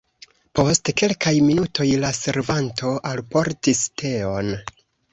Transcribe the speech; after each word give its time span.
Post 0.59 0.89
kelkaj 1.01 1.33
minutoj 1.51 1.87
la 2.05 2.13
servanto 2.23 2.97
alportis 3.13 3.87
teon. 4.05 4.55